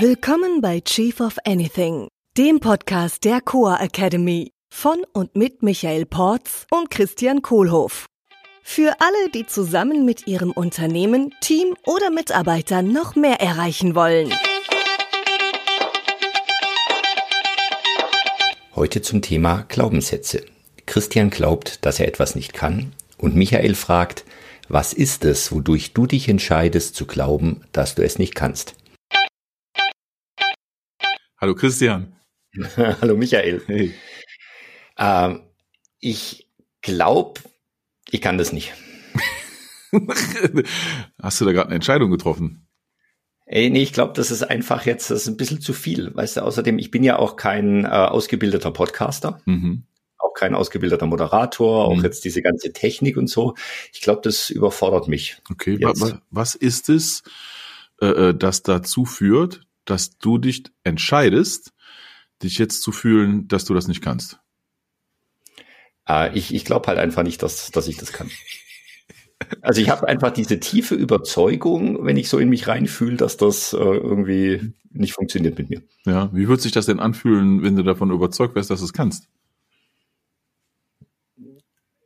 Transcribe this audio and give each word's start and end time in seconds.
Willkommen 0.00 0.60
bei 0.60 0.80
Chief 0.80 1.20
of 1.20 1.36
Anything, 1.44 2.08
dem 2.36 2.58
Podcast 2.58 3.22
der 3.22 3.40
Coa 3.40 3.76
Academy 3.80 4.50
von 4.68 5.04
und 5.12 5.36
mit 5.36 5.62
Michael 5.62 6.04
Porz 6.04 6.66
und 6.72 6.90
Christian 6.90 7.42
Kohlhoff. 7.42 8.06
Für 8.64 8.96
alle, 8.98 9.30
die 9.32 9.46
zusammen 9.46 10.04
mit 10.04 10.26
ihrem 10.26 10.50
Unternehmen, 10.50 11.32
Team 11.40 11.76
oder 11.86 12.10
Mitarbeitern 12.10 12.92
noch 12.92 13.14
mehr 13.14 13.40
erreichen 13.40 13.94
wollen. 13.94 14.34
Heute 18.74 19.00
zum 19.00 19.22
Thema 19.22 19.64
Glaubenssätze. 19.68 20.44
Christian 20.86 21.30
glaubt, 21.30 21.86
dass 21.86 22.00
er 22.00 22.08
etwas 22.08 22.34
nicht 22.34 22.52
kann 22.52 22.94
und 23.16 23.36
Michael 23.36 23.76
fragt, 23.76 24.24
was 24.68 24.92
ist 24.92 25.24
es, 25.24 25.52
wodurch 25.52 25.92
du 25.92 26.06
dich 26.06 26.28
entscheidest 26.28 26.96
zu 26.96 27.06
glauben, 27.06 27.60
dass 27.70 27.94
du 27.94 28.02
es 28.02 28.18
nicht 28.18 28.34
kannst? 28.34 28.74
Hallo 31.38 31.54
Christian. 31.54 32.14
Hallo 32.76 33.16
Michael. 33.16 33.62
Hey. 33.66 33.94
Ähm, 34.98 35.42
ich 36.00 36.48
glaube, 36.82 37.40
ich 38.10 38.20
kann 38.20 38.38
das 38.38 38.52
nicht. 38.52 38.72
Hast 41.22 41.40
du 41.40 41.44
da 41.44 41.52
gerade 41.52 41.66
eine 41.66 41.76
Entscheidung 41.76 42.10
getroffen? 42.10 42.66
Ey, 43.46 43.68
nee, 43.70 43.82
ich 43.82 43.92
glaube, 43.92 44.12
das 44.14 44.30
ist 44.30 44.42
einfach 44.42 44.86
jetzt, 44.86 45.10
das 45.10 45.22
ist 45.22 45.28
ein 45.28 45.36
bisschen 45.36 45.60
zu 45.60 45.72
viel. 45.72 46.14
Weißt 46.14 46.36
du, 46.38 46.42
außerdem, 46.42 46.78
ich 46.78 46.90
bin 46.90 47.04
ja 47.04 47.18
auch 47.18 47.36
kein 47.36 47.84
äh, 47.84 47.88
ausgebildeter 47.88 48.70
Podcaster, 48.70 49.40
Mhm. 49.44 49.84
auch 50.18 50.32
kein 50.34 50.54
ausgebildeter 50.54 51.06
Moderator, 51.06 51.84
auch 51.84 51.96
Mhm. 51.96 52.04
jetzt 52.04 52.24
diese 52.24 52.40
ganze 52.40 52.72
Technik 52.72 53.16
und 53.16 53.28
so. 53.28 53.54
Ich 53.92 54.00
glaube, 54.00 54.22
das 54.22 54.48
überfordert 54.50 55.08
mich. 55.08 55.36
Okay, 55.50 55.76
Jetzt. 55.78 56.00
wa 56.00 56.20
was 56.30 56.54
ist 56.54 56.88
es, 56.88 57.22
äh, 58.00 58.06
äh, 58.30 58.34
das 58.34 58.62
dazu 58.62 59.04
führt, 59.04 59.66
dass 59.84 60.18
du 60.18 60.38
dich 60.38 60.64
entscheidest, 60.82 61.72
dich 62.42 62.58
jetzt 62.58 62.82
zu 62.82 62.92
fühlen, 62.92 63.48
dass 63.48 63.64
du 63.64 63.74
das 63.74 63.88
nicht 63.88 64.02
kannst? 64.02 64.38
Äh, 66.08 66.36
ich 66.36 66.54
ich 66.54 66.64
glaube 66.64 66.88
halt 66.88 66.98
einfach 66.98 67.22
nicht, 67.22 67.42
dass, 67.42 67.70
dass 67.70 67.88
ich 67.88 67.96
das 67.96 68.12
kann. 68.12 68.30
Also 69.60 69.80
ich 69.80 69.90
habe 69.90 70.08
einfach 70.08 70.30
diese 70.30 70.60
tiefe 70.60 70.94
Überzeugung, 70.94 72.04
wenn 72.04 72.16
ich 72.16 72.28
so 72.28 72.38
in 72.38 72.48
mich 72.48 72.66
reinfühle, 72.66 73.16
dass 73.16 73.36
das 73.36 73.72
äh, 73.72 73.76
irgendwie 73.76 74.72
nicht 74.90 75.12
funktioniert 75.12 75.58
mit 75.58 75.70
mir. 75.70 75.82
Ja, 76.06 76.30
wie 76.32 76.48
wird 76.48 76.60
sich 76.60 76.72
das 76.72 76.86
denn 76.86 77.00
anfühlen, 77.00 77.62
wenn 77.62 77.76
du 77.76 77.82
davon 77.82 78.10
überzeugt 78.10 78.54
wärst, 78.54 78.70
dass 78.70 78.80
du 78.80 78.86
es 78.86 78.92
kannst? 78.92 79.28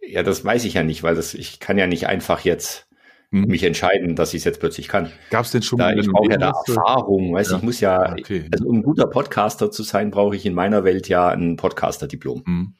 Ja, 0.00 0.22
das 0.22 0.44
weiß 0.44 0.64
ich 0.64 0.74
ja 0.74 0.82
nicht, 0.82 1.02
weil 1.02 1.14
das, 1.14 1.34
ich 1.34 1.60
kann 1.60 1.76
ja 1.76 1.86
nicht 1.86 2.06
einfach 2.06 2.40
jetzt? 2.40 2.87
Mich 3.30 3.62
entscheiden, 3.62 4.16
dass 4.16 4.32
ich 4.32 4.38
es 4.38 4.44
jetzt 4.44 4.58
plötzlich 4.60 4.88
kann. 4.88 5.10
Gab 5.30 5.44
es 5.44 5.50
denn 5.50 5.62
schon 5.62 5.78
Da, 5.78 5.92
ich 5.92 6.08
brauche 6.08 6.30
ja 6.30 6.38
da 6.38 6.52
Erfahrung, 6.66 7.34
weißt 7.34 7.50
Ja. 7.50 7.56
ich 7.58 7.62
muss 7.62 7.80
ja, 7.80 8.12
Okay. 8.12 8.48
also 8.52 8.66
um 8.66 8.76
ein 8.78 8.82
guter 8.82 9.06
Podcaster 9.06 9.70
zu 9.70 9.82
sein, 9.82 10.10
brauche 10.10 10.34
ich 10.34 10.46
in 10.46 10.54
meiner 10.54 10.82
Welt 10.84 11.08
ja 11.08 11.28
ein 11.28 11.56
Podcaster-Diplom. 11.56 12.42
Hm. 12.46 12.74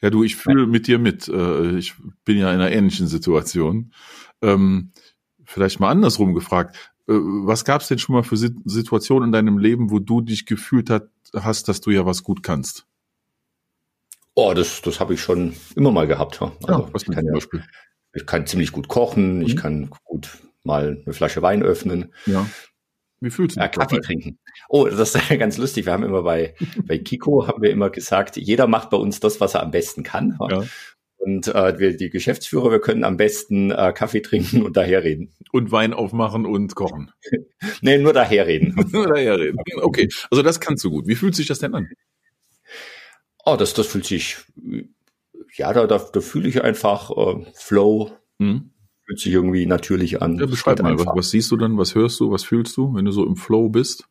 Ja, 0.00 0.10
du, 0.10 0.22
ich 0.22 0.36
fühle 0.36 0.66
mit 0.66 0.86
dir 0.86 0.98
mit. 0.98 1.28
Äh, 1.28 1.76
Ich 1.78 1.94
bin 2.24 2.38
ja 2.38 2.48
in 2.50 2.60
einer 2.60 2.70
ähnlichen 2.70 3.06
Situation. 3.08 3.92
Ähm, 4.40 4.92
vielleicht 5.44 5.80
mal 5.80 5.90
andersrum 5.90 6.32
gefragt. 6.32 6.76
Äh, 7.08 7.12
Was 7.14 7.64
gab 7.64 7.80
es 7.82 7.88
denn 7.88 7.98
schon 7.98 8.14
mal 8.14 8.22
für 8.22 8.36
Sit- 8.36 8.56
Situationen 8.64 9.28
in 9.28 9.32
deinem 9.32 9.58
Leben, 9.58 9.90
wo 9.90 9.98
du 9.98 10.20
dich 10.20 10.46
gefühlt 10.46 10.90
hat, 10.90 11.08
hast, 11.34 11.68
dass 11.68 11.80
du 11.80 11.90
ja 11.90 12.06
was 12.06 12.22
gut 12.22 12.42
kannst? 12.42 12.86
Oh, 14.34 14.54
das, 14.54 14.80
das 14.82 15.00
habe 15.00 15.14
ich 15.14 15.20
schon 15.20 15.54
immer 15.74 15.90
mal 15.90 16.06
gehabt. 16.06 16.38
ja. 16.40 16.52
Also, 16.66 16.88
was 16.92 17.02
ich, 17.02 17.10
kann 17.10 17.26
ja, 17.26 17.32
Beispiel? 17.32 17.64
Ich 18.14 18.26
kann 18.26 18.46
ziemlich 18.46 18.72
gut 18.72 18.88
kochen, 18.88 19.42
ich 19.42 19.54
Mhm. 19.54 19.58
kann 19.58 19.90
gut 20.04 20.38
mal 20.64 21.02
eine 21.04 21.14
Flasche 21.14 21.42
Wein 21.42 21.62
öffnen. 21.62 22.12
Ja. 22.26 22.48
Wie 23.20 23.30
fühlst 23.30 23.56
du 23.56 23.60
Ja, 23.60 23.68
dich 23.68 23.78
Kaffee 23.78 23.96
dabei? 23.96 24.06
trinken. 24.06 24.38
Oh, 24.68 24.86
das 24.86 25.14
ist 25.14 25.28
ganz 25.40 25.56
lustig. 25.58 25.86
Wir 25.86 25.92
haben 25.92 26.04
immer 26.04 26.22
bei, 26.22 26.54
bei 26.84 26.98
Kiko 26.98 27.46
haben 27.48 27.62
wir 27.62 27.70
immer 27.70 27.90
gesagt, 27.90 28.36
jeder 28.36 28.66
macht 28.66 28.90
bei 28.90 28.96
uns 28.96 29.18
das, 29.20 29.40
was 29.40 29.54
er 29.54 29.62
am 29.62 29.70
besten 29.70 30.02
kann. 30.02 30.38
Ja. 30.50 30.62
Und 31.20 31.48
äh, 31.48 31.78
wir, 31.80 31.96
die 31.96 32.10
Geschäftsführer, 32.10 32.70
wir 32.70 32.80
können 32.80 33.02
am 33.02 33.16
besten 33.16 33.72
äh, 33.72 33.92
Kaffee 33.92 34.20
trinken 34.20 34.62
und 34.62 34.76
daherreden. 34.76 35.34
Und 35.52 35.72
Wein 35.72 35.92
aufmachen 35.92 36.46
und 36.46 36.74
kochen. 36.74 37.10
Nee, 37.80 37.98
nur 37.98 38.12
daherreden. 38.12 38.74
Nur 38.92 39.08
daher 39.08 39.38
reden. 39.38 39.58
Okay, 39.82 40.08
also 40.30 40.42
das 40.42 40.60
kannst 40.60 40.84
du 40.84 40.90
gut. 40.90 41.06
Wie 41.08 41.16
fühlt 41.16 41.34
sich 41.34 41.46
das 41.48 41.58
denn 41.58 41.74
an? 41.74 41.88
Oh, 43.44 43.56
das, 43.56 43.74
das 43.74 43.86
fühlt 43.88 44.04
sich, 44.04 44.36
ja, 45.56 45.72
da, 45.72 45.86
da, 45.86 45.98
da 45.98 46.20
fühle 46.20 46.48
ich 46.48 46.62
einfach 46.62 47.10
äh, 47.10 47.44
Flow, 47.54 48.10
Hm? 48.40 48.70
fühlt 49.04 49.18
sich 49.20 49.32
irgendwie 49.32 49.66
natürlich 49.66 50.20
an. 50.22 50.38
Ja, 50.38 50.46
beschreib 50.46 50.82
Halt 50.82 50.98
mal, 50.98 51.06
was, 51.06 51.14
was 51.16 51.30
siehst 51.30 51.50
du 51.50 51.56
dann, 51.56 51.78
was 51.78 51.94
hörst 51.94 52.20
du, 52.20 52.30
was 52.30 52.44
fühlst 52.44 52.76
du, 52.76 52.94
wenn 52.94 53.04
du 53.04 53.10
so 53.12 53.24
im 53.26 53.36
Flow 53.36 53.68
bist? 53.68 54.04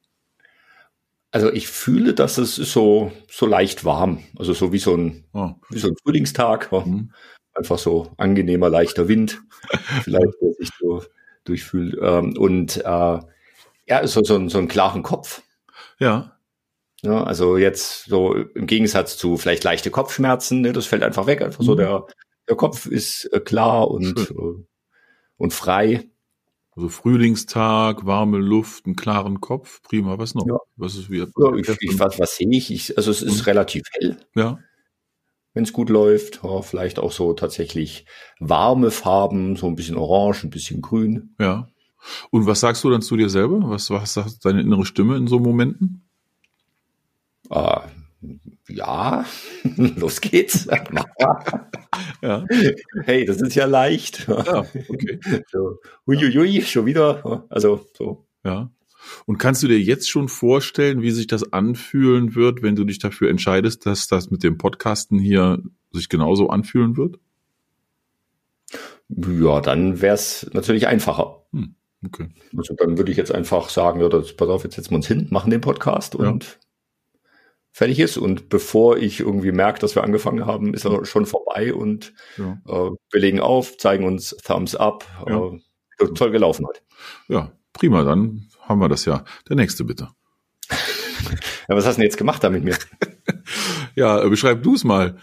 Also 1.31 1.51
ich 1.51 1.67
fühle, 1.67 2.13
dass 2.13 2.37
es 2.37 2.55
so, 2.55 3.11
so 3.29 3.45
leicht 3.45 3.85
warm. 3.85 4.23
Also 4.37 4.53
so 4.53 4.71
wie 4.73 4.79
so 4.79 4.95
ein, 4.95 5.25
Oh. 5.33 5.51
wie 5.69 5.77
so 5.79 5.87
ein 5.89 5.95
Frühlingstag. 6.03 6.69
ja. 6.71 6.83
Hm. 6.85 7.11
einfach 7.53 7.77
so 7.79 8.11
angenehmer, 8.17 8.69
leichter 8.69 9.07
Wind, 9.07 9.41
vielleicht, 10.03 10.33
der 10.41 10.53
sich 10.59 10.69
so 10.79 11.03
durchfühlt. 11.43 11.97
Ähm, 12.01 12.35
und 12.37 12.77
äh, 12.77 13.19
ja, 13.89 14.07
so, 14.07 14.21
so, 14.23 14.47
so 14.49 14.57
einen 14.57 14.67
klaren 14.67 15.03
Kopf. 15.03 15.41
Ja, 15.99 16.36
Ja, 17.03 17.23
also 17.23 17.57
jetzt 17.57 18.05
so 18.05 18.33
im 18.33 18.65
Gegensatz 18.67 19.17
zu 19.17 19.37
vielleicht 19.37 19.63
leichte 19.63 19.91
Kopfschmerzen, 19.91 20.61
ne, 20.61 20.73
das 20.73 20.87
fällt 20.87 21.03
einfach 21.03 21.27
weg. 21.27 21.41
Einfach 21.41 21.63
so 21.63 21.73
Mhm. 21.73 21.77
der, 21.77 22.07
der 22.49 22.55
Kopf 22.55 22.85
ist 22.87 23.25
äh, 23.33 23.39
klar 23.39 23.89
und, 23.89 24.17
äh, 24.31 24.63
und 25.37 25.53
frei. 25.53 26.09
also 26.75 26.89
Frühlingstag, 26.89 28.05
warme 28.05 28.37
Luft, 28.39 28.85
einen 28.85 28.95
klaren 28.95 29.41
Kopf, 29.41 29.81
prima. 29.83 30.17
Was 30.17 30.33
noch? 30.35 30.47
Ja. 30.47 30.57
Was 30.75 30.95
ist 30.95 31.09
wieder? 31.09 31.27
Ja, 31.37 31.53
ich, 31.55 31.69
ich, 31.81 31.99
was, 31.99 32.17
was 32.19 32.35
sehe 32.35 32.49
ich? 32.51 32.71
ich? 32.71 32.97
Also 32.97 33.11
es 33.11 33.21
ist 33.21 33.37
Mhm. 33.39 33.43
relativ 33.43 33.83
hell, 33.91 34.17
ja, 34.35 34.59
wenn 35.53 35.63
es 35.63 35.73
gut 35.73 35.89
läuft. 35.89 36.41
Ja, 36.43 36.61
vielleicht 36.61 36.99
auch 36.99 37.11
so 37.11 37.33
tatsächlich 37.33 38.05
warme 38.39 38.91
Farben, 38.91 39.55
so 39.55 39.65
ein 39.67 39.75
bisschen 39.75 39.97
orange, 39.97 40.43
ein 40.43 40.49
bisschen 40.51 40.81
grün. 40.81 41.35
ja. 41.39 41.67
Und 42.29 42.45
was 42.45 42.59
sagst 42.59 42.83
du 42.83 42.89
dann 42.91 43.01
zu 43.01 43.17
dir 43.17 43.27
selber? 43.27 43.59
Was, 43.69 43.89
was 43.89 44.13
sagt 44.13 44.45
deine 44.45 44.61
innere 44.61 44.85
Stimme 44.85 45.17
in 45.17 45.27
so 45.27 45.39
Momenten? 45.39 46.06
Äh, 47.49 47.79
ja, 48.69 49.25
los 49.77 50.21
geht's. 50.21 50.67
Ja, 52.21 52.45
hey, 53.05 53.25
das 53.25 53.41
ist 53.41 53.55
ja 53.55 53.65
leicht. 53.65 54.27
ja, 54.27 54.59
okay. 54.59 55.19
So, 55.51 55.79
huiuiui, 56.05 56.61
schon 56.61 56.85
wieder. 56.85 57.45
Also 57.49 57.85
so. 57.95 58.25
Ja. 58.43 58.71
Und 59.25 59.37
kannst 59.37 59.63
du 59.63 59.67
dir 59.67 59.79
jetzt 59.79 60.09
schon 60.09 60.29
vorstellen, 60.29 61.01
wie 61.01 61.11
sich 61.11 61.27
das 61.27 61.53
anfühlen 61.53 62.35
wird, 62.35 62.61
wenn 62.61 62.75
du 62.75 62.85
dich 62.85 62.99
dafür 62.99 63.29
entscheidest, 63.29 63.85
dass 63.85 64.07
das 64.07 64.31
mit 64.31 64.43
dem 64.43 64.57
Podcasten 64.57 65.19
hier 65.19 65.61
sich 65.91 66.09
genauso 66.09 66.49
anfühlen 66.49 66.97
wird? 66.97 67.19
Ja, 69.09 69.61
dann 69.61 70.01
wär's 70.01 70.49
natürlich 70.53 70.87
einfacher. 70.87 71.43
Okay. 72.05 72.29
Also 72.55 72.75
dann 72.75 72.97
würde 72.97 73.11
ich 73.11 73.17
jetzt 73.17 73.31
einfach 73.31 73.69
sagen, 73.69 74.01
ja, 74.01 74.09
das, 74.09 74.33
pass 74.33 74.49
auf, 74.49 74.63
jetzt 74.63 74.75
setzen 74.75 74.91
wir 74.91 74.97
uns 74.97 75.07
hin, 75.07 75.27
machen 75.29 75.51
den 75.51 75.61
Podcast 75.61 76.15
und 76.15 76.59
fertig 77.77 77.99
ist. 77.99 78.17
Und 78.17 78.49
bevor 78.49 78.97
ich 78.97 79.19
irgendwie 79.19 79.51
merke, 79.51 79.79
dass 79.79 79.93
wir 79.93 80.03
angefangen 80.03 80.47
haben, 80.47 80.73
ist 80.73 80.83
er 80.85 81.05
schon 81.05 81.27
vorbei 81.27 81.75
und 81.75 82.11
Ja. 82.37 82.59
äh, 82.65 82.89
wir 83.11 83.21
legen 83.21 83.39
auf, 83.39 83.77
zeigen 83.77 84.03
uns 84.03 84.35
Thumbs 84.43 84.75
up. 84.75 85.05
Ja. 85.27 85.51
Äh, 85.99 86.13
toll 86.15 86.31
gelaufen 86.31 86.65
heute. 86.65 86.81
ja, 87.27 87.51
prima, 87.73 88.03
dann 88.03 88.47
haben 88.61 88.79
wir 88.81 88.89
das 88.89 89.05
ja. 89.05 89.23
Der 89.47 89.55
nächste 89.55 89.83
bitte. 89.83 90.09
Ja, 91.69 91.75
was 91.75 91.85
hast 91.85 91.97
du 91.97 92.01
denn 92.01 92.07
jetzt 92.09 92.17
gemacht 92.17 92.43
da 92.43 92.49
mit 92.49 92.63
mir? 92.63 92.77
Ja, 93.95 94.23
äh, 94.23 94.29
beschreib 94.29 94.61
du 94.61 94.75
es 94.75 94.83
mal. 94.83 95.17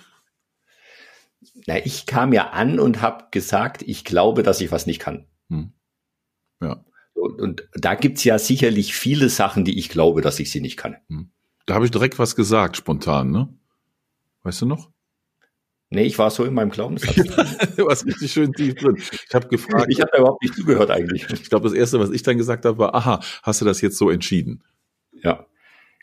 Na, 1.67 1.85
ich 1.87 2.07
kam 2.07 2.33
ja 2.33 2.51
an 2.51 2.81
und 2.81 3.01
habe 3.03 3.27
gesagt, 3.31 3.83
ich 3.83 4.05
glaube, 4.05 4.43
dass 4.43 4.61
ich 4.61 4.73
was 4.73 4.87
nicht 4.87 4.99
kann. 5.01 5.29
Hm. 5.49 5.73
Ja. 6.61 6.85
Und, 7.15 7.41
und 7.41 7.69
da 7.75 7.95
gibt's 7.95 8.25
ja 8.25 8.37
sicherlich 8.39 8.95
viele 8.97 9.29
Sachen, 9.29 9.65
die 9.65 9.79
ich 9.79 9.89
glaube, 9.91 10.23
dass 10.23 10.41
ich 10.41 10.51
sie 10.51 10.61
nicht 10.61 10.77
kann. 10.77 10.97
Da 11.67 11.75
habe 11.75 11.85
ich 11.85 11.91
direkt 11.91 12.19
was 12.19 12.37
gesagt, 12.37 12.77
spontan, 12.77 13.31
ne? 13.31 13.49
Weißt 14.43 14.63
du 14.63 14.67
noch? 14.67 14.91
Nee, 15.91 16.05
ich 16.05 16.19
war 16.19 16.31
so 16.31 16.45
in 16.45 16.55
meinem 16.55 16.71
Glaubenssatz. 16.71 17.15
Du 17.77 17.87
warst 17.87 18.05
richtig 18.05 18.33
schön 18.33 18.53
tief 18.53 18.75
drin. 18.75 18.97
Ich 18.97 19.35
habe 19.35 19.49
gefragt, 19.49 19.87
ich 19.89 20.01
habe 20.01 20.11
da 20.13 20.19
überhaupt 20.19 20.43
nicht 20.43 20.55
zugehört 20.55 20.91
eigentlich. 20.91 21.27
ich 21.31 21.49
glaube, 21.49 21.69
das 21.69 21.77
Erste, 21.77 22.01
was 22.01 22.11
ich 22.11 22.23
dann 22.23 22.37
gesagt 22.37 22.65
habe, 22.65 22.79
war, 22.79 22.95
aha, 22.95 23.21
hast 23.43 23.61
du 23.61 23.65
das 23.65 23.81
jetzt 23.81 23.97
so 23.97 24.11
entschieden? 24.11 24.63
Ja. 25.13 25.47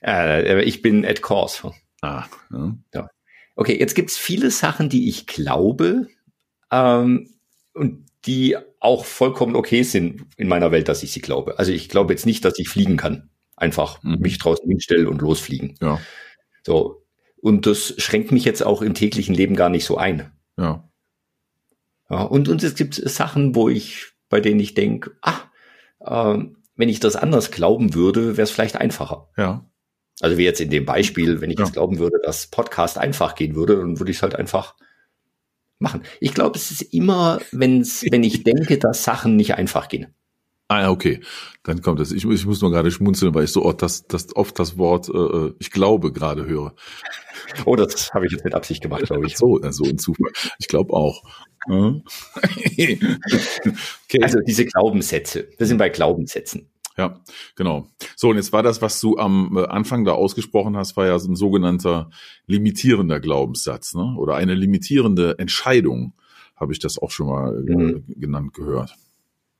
Äh, 0.03 0.63
ich 0.63 0.81
bin 0.81 1.05
at 1.05 1.21
course. 1.21 1.71
Ah, 2.01 2.25
ja. 2.93 3.09
Okay, 3.55 3.77
jetzt 3.77 3.95
gibt's 3.95 4.17
viele 4.17 4.49
Sachen, 4.49 4.89
die 4.89 5.09
ich 5.09 5.27
glaube 5.27 6.07
ähm, 6.71 7.29
und 7.73 8.05
die 8.25 8.57
auch 8.79 9.05
vollkommen 9.05 9.55
okay 9.55 9.83
sind 9.83 10.25
in 10.37 10.47
meiner 10.47 10.71
Welt, 10.71 10.87
dass 10.87 11.03
ich 11.03 11.11
sie 11.11 11.21
glaube. 11.21 11.59
Also 11.59 11.71
ich 11.71 11.89
glaube 11.89 12.13
jetzt 12.13 12.25
nicht, 12.25 12.45
dass 12.45 12.57
ich 12.59 12.69
fliegen 12.69 12.97
kann. 12.97 13.29
Einfach 13.61 14.01
Mhm. 14.03 14.19
mich 14.19 14.37
draußen 14.39 14.67
hinstellen 14.67 15.07
und 15.07 15.21
losfliegen. 15.21 15.75
ja, 15.81 15.99
So. 16.65 17.05
Und 17.43 17.65
das 17.65 17.95
schränkt 17.97 18.31
mich 18.31 18.43
jetzt 18.45 18.61
auch 18.63 18.81
im 18.81 18.93
täglichen 18.93 19.33
Leben 19.33 19.55
gar 19.55 19.69
nicht 19.69 19.85
so 19.85 19.97
ein. 19.97 20.31
ja. 20.57 20.87
Ja, 22.09 22.23
und, 22.23 22.49
und 22.49 22.61
es 22.61 22.75
gibt 22.75 22.95
Sachen, 22.95 23.55
wo 23.55 23.69
ich, 23.69 24.07
bei 24.27 24.41
denen 24.41 24.59
ich 24.59 24.73
denke, 24.73 25.11
ah, 25.21 25.39
ähm, 26.05 26.57
wenn 26.75 26.89
ich 26.89 26.99
das 26.99 27.15
anders 27.15 27.51
glauben 27.51 27.93
würde, 27.93 28.35
wäre 28.35 28.43
es 28.43 28.51
vielleicht 28.51 28.75
einfacher. 28.75 29.29
Ja. 29.37 29.65
Also 30.19 30.37
wie 30.37 30.43
jetzt 30.43 30.59
in 30.59 30.69
dem 30.69 30.85
Beispiel, 30.85 31.39
wenn 31.39 31.49
ich 31.51 31.57
Ja. 31.57 31.63
jetzt 31.65 31.73
glauben 31.73 31.99
würde, 31.99 32.17
dass 32.21 32.47
Podcast 32.47 32.97
einfach 32.97 33.35
gehen 33.35 33.55
würde, 33.55 33.77
dann 33.77 33.97
würde 33.99 34.11
ich 34.11 34.17
es 34.17 34.23
halt 34.23 34.35
einfach 34.35 34.75
machen. 35.79 36.03
Ich 36.19 36.33
glaube, 36.33 36.57
es 36.57 36.69
ist 36.71 36.81
immer, 36.81 37.39
wenn's, 37.53 38.03
wenn 38.11 38.23
ich 38.23 38.43
denke, 38.43 38.77
dass 38.77 39.05
Sachen 39.05 39.37
nicht 39.37 39.55
einfach 39.55 39.87
gehen. 39.87 40.13
Ah 40.71 40.83
ja, 40.83 40.89
okay. 40.89 41.19
Dann 41.63 41.81
kommt 41.81 41.99
es. 41.99 42.13
Ich, 42.13 42.23
ich 42.23 42.45
muss 42.45 42.61
nur 42.61 42.71
gerade 42.71 42.91
schmunzeln, 42.91 43.35
weil 43.35 43.43
ich 43.43 43.51
so 43.51 43.65
oft 43.65 43.81
das, 43.81 44.07
das, 44.07 44.33
oft 44.37 44.57
das 44.57 44.77
Wort 44.77 45.09
äh, 45.09 45.53
ich 45.59 45.69
glaube 45.69 46.13
gerade 46.13 46.45
höre. 46.45 46.73
Oh, 47.65 47.75
das 47.75 48.13
habe 48.13 48.25
ich 48.25 48.31
jetzt 48.31 48.45
mit 48.45 48.55
Absicht 48.55 48.81
gemacht, 48.81 49.03
glaube 49.03 49.27
ich. 49.27 49.35
So, 49.37 49.59
also 49.59 49.83
ein 49.83 49.97
Zufall. 49.97 50.31
Ich 50.59 50.69
glaube 50.69 50.93
auch. 50.93 51.23
Ja. 51.67 51.95
okay. 52.77 54.21
Also 54.21 54.39
diese 54.39 54.65
Glaubenssätze. 54.65 55.49
Wir 55.57 55.67
sind 55.67 55.77
bei 55.77 55.89
Glaubenssätzen. 55.89 56.69
Ja, 56.97 57.19
genau. 57.57 57.89
So, 58.15 58.29
und 58.29 58.37
jetzt 58.37 58.53
war 58.53 58.63
das, 58.63 58.81
was 58.81 59.01
du 59.01 59.17
am 59.17 59.57
äh, 59.57 59.65
Anfang 59.65 60.05
da 60.05 60.13
ausgesprochen 60.13 60.77
hast, 60.77 60.95
war 60.95 61.05
ja 61.05 61.19
so 61.19 61.29
ein 61.29 61.35
sogenannter 61.35 62.11
limitierender 62.47 63.19
Glaubenssatz, 63.19 63.93
ne? 63.93 64.15
Oder 64.17 64.35
eine 64.35 64.55
limitierende 64.55 65.37
Entscheidung, 65.37 66.13
habe 66.55 66.71
ich 66.71 66.79
das 66.79 66.97
auch 66.97 67.11
schon 67.11 67.27
mal 67.27 67.57
äh, 67.67 67.75
Mhm. 67.75 68.03
genannt 68.07 68.53
gehört. 68.53 68.95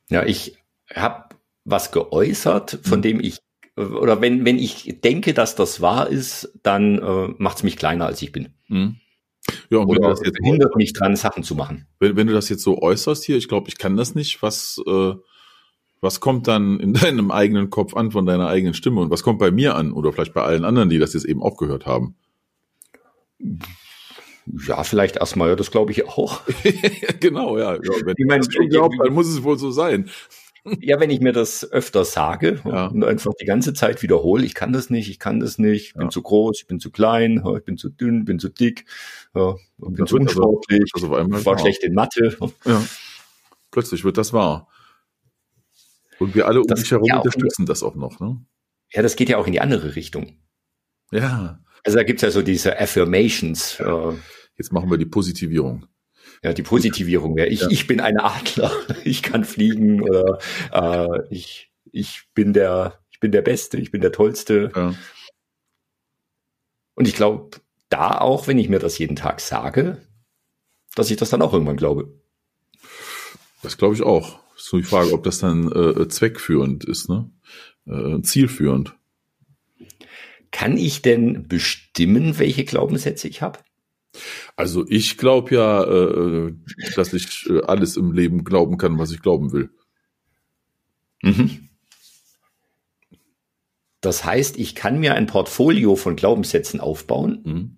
Ja, 0.09 0.25
ich 0.25 0.60
habe 0.95 1.35
was 1.63 1.91
geäußert, 1.91 2.79
von 2.83 3.01
dem 3.01 3.19
ich 3.19 3.39
oder 3.77 4.21
wenn 4.21 4.45
wenn 4.45 4.59
ich 4.59 4.99
denke, 5.03 5.33
dass 5.33 5.55
das 5.55 5.81
wahr 5.81 6.09
ist, 6.09 6.59
dann 6.63 6.99
äh, 6.99 7.33
macht 7.38 7.57
es 7.57 7.63
mich 7.63 7.77
kleiner 7.77 8.05
als 8.05 8.21
ich 8.21 8.31
bin. 8.31 8.49
Mhm. 8.67 8.97
Ja, 9.69 9.79
und 9.79 9.89
Oder 9.89 10.09
das 10.09 10.21
jetzt, 10.23 10.38
hindert 10.43 10.75
mich 10.75 10.93
dran, 10.93 11.15
Sachen 11.15 11.43
zu 11.43 11.55
machen. 11.55 11.88
wenn, 11.99 12.15
wenn 12.15 12.27
du 12.27 12.33
das 12.33 12.49
jetzt 12.49 12.63
so 12.63 12.81
äußerst 12.81 13.23
hier, 13.23 13.38
ich 13.38 13.47
glaube, 13.47 13.69
ich 13.69 13.77
kann 13.77 13.97
das 13.97 14.13
nicht, 14.15 14.41
was, 14.41 14.81
äh, 14.85 15.13
was 15.99 16.19
kommt 16.19 16.47
dann 16.47 16.79
in 16.79 16.93
deinem 16.93 17.31
eigenen 17.31 17.69
Kopf 17.69 17.95
an 17.95 18.11
von 18.11 18.25
deiner 18.25 18.47
eigenen 18.47 18.73
Stimme 18.73 19.01
und 19.01 19.09
was 19.09 19.23
kommt 19.23 19.39
bei 19.39 19.51
mir 19.51 19.75
an 19.75 19.93
oder 19.93 20.11
vielleicht 20.13 20.33
bei 20.33 20.43
allen 20.43 20.65
anderen, 20.65 20.89
die 20.89 20.99
das 20.99 21.13
jetzt 21.13 21.25
eben 21.25 21.41
auch 21.41 21.57
gehört 21.57 21.85
haben? 21.85 22.15
Ja, 24.67 24.83
vielleicht 24.83 25.17
erstmal, 25.17 25.49
ja, 25.49 25.55
das 25.55 25.71
glaube 25.71 25.91
ich 25.91 26.07
auch. 26.07 26.41
genau, 27.19 27.57
ja. 27.57 27.75
ja 27.75 27.79
wenn 27.81 28.15
Ich 28.17 28.25
meine, 28.25 28.45
glaubst, 28.67 28.99
dann 28.99 29.13
muss 29.13 29.27
es 29.27 29.43
wohl 29.43 29.57
so 29.57 29.71
sein. 29.71 30.09
Ja, 30.79 30.99
wenn 30.99 31.09
ich 31.09 31.21
mir 31.21 31.33
das 31.33 31.69
öfter 31.71 32.05
sage 32.05 32.61
Ja. 32.65 32.87
und 32.87 33.03
einfach 33.03 33.33
die 33.39 33.45
ganze 33.45 33.73
Zeit 33.73 34.03
wiederhole, 34.03 34.45
ich 34.45 34.53
kann 34.53 34.71
das 34.73 34.89
nicht, 34.91 35.09
ich 35.09 35.17
kann 35.17 35.39
das 35.39 35.57
nicht, 35.57 35.87
ich 35.87 35.93
bin 35.93 36.03
Ja. 36.03 36.09
zu 36.09 36.21
groß, 36.21 36.59
ich 36.61 36.67
bin 36.67 36.79
zu 36.79 36.91
klein, 36.91 37.43
ich 37.57 37.63
bin 37.63 37.77
zu 37.77 37.89
dünn, 37.89 38.25
bin 38.25 38.37
zu 38.37 38.49
dick, 38.49 38.85
ja, 39.33 39.55
ich 39.55 39.93
bin 39.95 40.05
zu 40.05 40.17
unsportlich, 40.17 40.91
einmal 40.95 41.39
ich 41.39 41.45
war 41.45 41.57
schlecht 41.57 41.83
in 41.83 41.93
Mathe. 41.95 42.37
Ja. 42.65 42.83
Plötzlich 43.71 44.03
wird 44.03 44.17
das 44.17 44.33
wahr. 44.33 44.67
Und 46.19 46.35
wir 46.35 46.45
alle 46.47 46.61
um 46.61 46.67
Das 46.67 46.81
dich 46.81 46.91
herum 46.91 47.09
unterstützen 47.11 47.65
das 47.65 47.81
auch 47.81 47.95
noch, 47.95 48.19
ne? 48.19 48.39
Ja, 48.93 49.01
das 49.01 49.15
geht 49.15 49.29
ja 49.29 49.37
auch 49.37 49.47
in 49.47 49.53
die 49.53 49.61
andere 49.61 49.95
Richtung. 49.95 50.37
Ja. 51.11 51.63
Also 51.83 51.97
da 51.97 52.03
gibt's 52.03 52.21
ja 52.21 52.29
so 52.29 52.41
diese 52.43 52.79
Affirmations, 52.79 53.79
äh, 53.79 54.13
Jetzt 54.57 54.71
machen 54.73 54.91
wir 54.91 54.97
die 54.99 55.05
Positivierung. 55.07 55.87
Ja, 56.43 56.53
die 56.53 56.63
Positivierung. 56.63 57.38
Ja, 57.38 57.45
ich, 57.45 57.61
Ja. 57.61 57.67
ich 57.69 57.88
bin 57.88 57.99
ein 57.99 58.17
Adler, 58.17 58.71
ich 59.03 59.21
kann 59.23 59.43
fliegen 59.45 60.01
oder 60.01 60.39
äh, 60.71 61.27
ich, 61.29 61.71
ich 61.91 62.23
bin 62.33 62.53
der, 62.53 62.99
ich 63.11 63.19
bin 63.19 63.31
der 63.31 63.41
Beste, 63.41 63.77
ich 63.77 63.91
bin 63.91 64.01
der 64.01 64.11
Tollste. 64.11 64.71
Ja. 64.75 64.95
Und 66.95 67.07
ich 67.07 67.15
glaube, 67.15 67.61
da 67.89 68.17
auch, 68.17 68.47
wenn 68.47 68.57
ich 68.57 68.69
mir 68.69 68.79
das 68.79 68.97
jeden 68.97 69.15
Tag 69.15 69.41
sage, 69.41 69.97
dass 70.95 71.11
ich 71.11 71.17
das 71.17 71.29
dann 71.29 71.41
auch 71.41 71.53
irgendwann 71.53 71.77
glaube. 71.77 72.13
Das 73.61 73.77
glaube 73.77 73.95
ich 73.95 74.01
auch. 74.01 74.39
Ist 74.57 74.71
nur 74.73 74.81
die 74.81 74.88
Frage, 74.88 75.13
ob 75.13 75.23
das 75.23 75.39
dann 75.39 75.71
äh, 75.71 76.07
zweckführend 76.07 76.83
ist, 76.83 77.09
ne? 77.09 77.29
Äh, 77.88 78.21
zielführend. 78.21 78.95
Kann 80.51 80.77
ich 80.77 81.01
denn 81.01 81.47
bestimmen, 81.47 82.38
welche 82.38 82.65
Glaubenssätze 82.65 83.27
ich 83.27 83.41
habe? 83.41 83.59
Also 84.55 84.85
ich 84.87 85.17
glaube 85.17 85.55
ja, 85.55 85.83
äh, 85.83 86.53
dass 86.95 87.13
ich 87.13 87.49
äh, 87.49 87.61
alles 87.61 87.97
im 87.97 88.11
Leben 88.11 88.43
glauben 88.43 88.77
kann, 88.77 88.97
was 88.99 89.11
ich 89.11 89.21
glauben 89.21 89.51
will. 89.51 89.69
Mhm. 91.23 91.69
Das 94.01 94.25
heißt, 94.25 94.57
ich 94.57 94.73
kann 94.75 94.99
mir 94.99 95.13
ein 95.13 95.27
Portfolio 95.27 95.95
von 95.95 96.15
Glaubenssätzen 96.15 96.79
aufbauen 96.79 97.41
Mhm. 97.45 97.77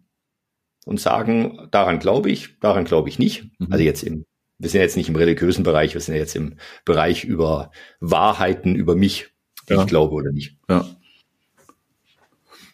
und 0.86 1.00
sagen, 1.00 1.68
daran 1.72 2.00
glaube 2.00 2.32
ich, 2.32 2.58
daran 2.60 2.86
glaube 2.86 3.10
ich 3.10 3.20
nicht. 3.20 3.44
Mhm. 3.60 3.68
Also 3.72 3.84
jetzt 3.84 4.04
im, 4.04 4.26
wir 4.58 4.70
sind 4.70 4.82
jetzt 4.82 4.96
nicht 4.98 5.10
im 5.10 5.16
religiösen 5.18 5.64
Bereich, 5.64 5.94
wir 5.94 6.02
sind 6.02 6.16
jetzt 6.16 6.36
im 6.36 6.56
Bereich 6.86 7.26
über 7.26 7.72
Wahrheiten 8.00 8.76
über 8.76 8.96
mich, 8.96 9.28
die 9.70 9.74
Ja. 9.74 9.82
ich 9.82 9.88
glaube 9.88 10.14
oder 10.16 10.32
nicht. 10.32 10.58
Ja. 10.70 10.86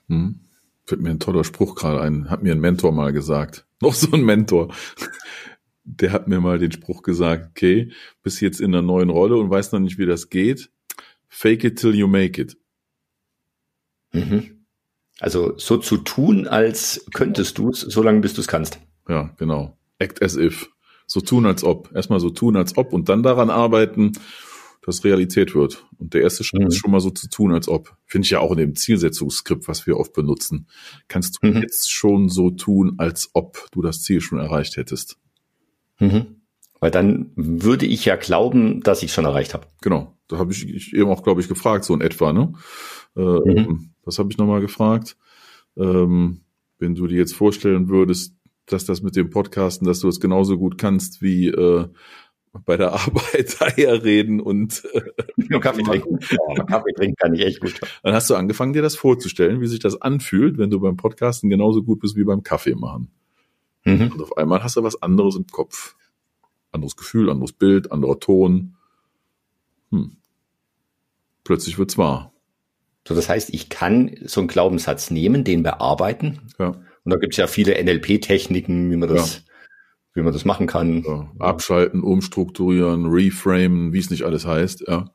Hm. 0.07 0.39
Fällt 0.89 1.01
mir 1.01 1.12
ein 1.12 1.19
toller 1.19 1.44
Spruch 1.44 1.75
gerade 1.75 2.01
ein. 2.01 2.31
Hat 2.31 2.41
mir 2.41 2.51
ein 2.51 2.59
Mentor 2.59 2.91
mal 2.91 3.13
gesagt. 3.13 3.68
Noch 3.80 3.94
so 3.94 4.12
ein 4.12 4.24
Mentor. 4.24 4.74
Der 5.83 6.12
hat 6.12 6.27
mir 6.27 6.41
mal 6.41 6.57
den 6.57 6.71
Spruch 6.71 7.03
gesagt, 7.03 7.50
okay, 7.51 7.91
bist 8.24 8.41
jetzt 8.41 8.59
in 8.59 8.74
einer 8.74 8.81
neuen 8.81 9.12
Rolle 9.12 9.38
und 9.38 9.51
weißt 9.51 9.74
noch 9.74 9.80
nicht, 9.80 10.00
wie 10.00 10.07
das 10.07 10.30
geht. 10.30 10.71
Fake 11.27 11.63
it 11.63 11.77
till 11.77 11.94
you 11.94 12.07
make 12.07 12.41
it. 12.41 12.57
Mhm. 14.13 14.65
Also 15.19 15.56
so 15.59 15.77
zu 15.77 15.97
tun, 15.97 16.47
als 16.47 17.06
könntest 17.13 17.59
du 17.59 17.69
es, 17.69 17.81
solange 17.81 18.21
bis 18.21 18.33
du 18.33 18.41
es 18.41 18.47
kannst. 18.47 18.80
Ja, 19.07 19.36
genau. 19.38 19.77
Act 20.00 20.24
as 20.24 20.36
if. 20.36 20.71
So 21.06 21.21
tun 21.21 21.45
als 21.45 21.63
ob. 21.63 21.91
Erstmal 21.94 22.19
so 22.19 22.31
tun 22.31 22.56
als 22.56 22.77
ob 22.77 22.94
und 22.94 23.09
dann 23.09 23.21
daran 23.21 23.51
arbeiten, 23.51 24.13
dass 24.81 25.03
Realität 25.03 25.55
wird. 25.55 25.85
Und 25.97 26.13
der 26.13 26.21
erste 26.21 26.43
Schritt 26.43 26.61
Mhm. 26.61 26.67
ist 26.67 26.77
schon 26.77 26.91
mal 26.91 26.99
so 27.01 27.09
zu 27.09 27.29
tun 27.29 27.51
als 27.53 27.67
ob. 27.67 27.95
Finde 28.05 28.25
ich 28.25 28.31
ja 28.31 28.39
auch 28.39 28.51
in 28.51 28.57
dem 28.57 28.75
Zielsetzungsskript, 28.75 29.67
was 29.67 29.85
wir 29.85 29.97
oft 29.97 30.13
benutzen. 30.13 30.67
Kannst 31.07 31.39
du 31.41 31.47
Mhm. 31.47 31.61
jetzt 31.61 31.91
schon 31.91 32.29
so 32.29 32.49
tun, 32.49 32.95
als 32.97 33.29
ob 33.33 33.67
du 33.71 33.81
das 33.81 34.01
Ziel 34.01 34.21
schon 34.21 34.39
erreicht 34.39 34.77
hättest. 34.77 35.17
Mhm. 35.99 36.37
Weil 36.79 36.91
dann 36.91 37.31
würde 37.35 37.85
ich 37.85 38.05
ja 38.05 38.15
glauben, 38.15 38.79
dass 38.81 39.03
ich 39.03 39.11
schon 39.11 39.25
erreicht 39.25 39.53
habe. 39.53 39.67
Genau. 39.81 40.15
Da 40.29 40.37
habe 40.37 40.53
ich, 40.53 40.65
ich 40.67 40.93
eben 40.93 41.09
auch, 41.09 41.23
glaube 41.23 41.41
ich, 41.41 41.49
gefragt, 41.49 41.83
so 41.83 41.93
in 41.93 42.01
etwa, 42.01 42.31
ne? 42.31 42.53
Äh, 43.17 43.65
Was 44.05 44.17
habe 44.17 44.31
ich 44.31 44.37
nochmal 44.37 44.61
gefragt? 44.61 45.17
Ähm, 45.75 46.41
wenn 46.77 46.95
du 46.95 47.05
dir 47.07 47.17
jetzt 47.17 47.35
vorstellen 47.35 47.89
würdest, 47.89 48.33
dass 48.65 48.85
das 48.85 49.01
mit 49.01 49.15
dem 49.15 49.29
Podcasten, 49.29 49.85
dass 49.85 49.99
du 49.99 50.07
es 50.07 50.19
genauso 50.19 50.57
gut 50.57 50.77
kannst 50.77 51.21
wie 51.21 51.47
äh, 51.47 51.87
bei 52.66 52.78
der 52.78 52.94
Arbeit 52.94 53.57
daher 53.60 54.04
reden 54.04 54.40
und 54.40 54.84
äh, 54.94 55.01
Nur 55.36 55.62
Kaffee 55.62 55.84
trinken. 55.84 56.19
Ja, 56.56 56.63
Kaffee 56.63 56.94
trinken 56.94 57.15
kann 57.15 57.34
ich 57.34 57.41
echt 57.41 57.62
gut. 57.62 57.79
dann 58.03 58.13
hast 58.13 58.29
du 58.29 58.36
angefangen, 58.36 58.74
dir 58.74 58.82
das 58.82 58.96
vorzustellen, 58.96 59.62
wie 59.62 59.68
sich 59.68 59.79
das 59.79 60.01
anfühlt, 60.01 60.58
wenn 60.58 60.70
du 60.70 60.79
beim 60.79 60.98
Podcasten 60.98 61.50
genauso 61.50 61.84
gut 61.84 62.00
bist 62.00 62.15
wie 62.15 62.24
beim 62.24 62.44
Kaffee 62.44 62.75
machen. 62.75 63.12
Mhm. 63.86 64.12
Und 64.13 64.22
auf 64.22 64.38
einmal 64.38 64.63
hast 64.63 64.75
du 64.75 64.84
was 64.84 65.01
anderes 65.01 65.36
im 65.36 65.48
Kopf. 65.48 65.96
Anderes 66.72 66.96
Gefühl, 66.96 67.29
anderes 67.29 67.53
Bild, 67.53 67.91
anderer 67.91 68.20
Ton. 68.20 68.75
Hm. 69.91 70.18
Plötzlich 71.44 71.79
wird's 71.79 71.98
wahr. 71.98 72.32
So, 73.08 73.15
das 73.15 73.27
heißt, 73.27 73.51
ich 73.53 73.70
kann 73.70 74.15
so 74.25 74.41
einen 74.41 74.48
Glaubenssatz 74.48 75.10
nehmen, 75.10 75.44
den 75.44 75.63
bearbeiten. 75.63 76.41
Ja. 76.60 76.68
Und 76.68 77.13
da 77.13 77.15
gibt 77.15 77.34
es 77.34 77.38
ja 77.38 77.48
viele 77.48 77.84
NLP-Techniken, 77.84 78.91
wie 78.91 78.98
man 78.98 79.10
das, 79.10 79.46
wie 80.19 80.23
man 80.23 80.33
das 80.33 80.45
machen 80.45 80.67
kann. 80.67 81.03
Ja, 81.03 81.27
abschalten, 81.39 82.03
umstrukturieren, 82.03 83.05
reframen, 83.07 83.93
wie 83.93 83.99
es 83.99 84.09
nicht 84.09 84.23
alles 84.23 84.45
heißt. 84.45 84.83
Ja, 84.88 85.05